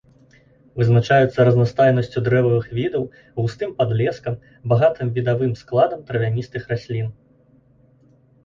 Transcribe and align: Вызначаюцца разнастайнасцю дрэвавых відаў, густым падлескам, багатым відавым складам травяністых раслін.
Вызначаюцца 0.79 1.43
разнастайнасцю 1.49 2.23
дрэвавых 2.29 2.65
відаў, 2.77 3.03
густым 3.41 3.75
падлескам, 3.81 4.39
багатым 4.73 5.07
відавым 5.19 5.53
складам 5.61 5.99
травяністых 6.09 6.61
раслін. 6.73 7.07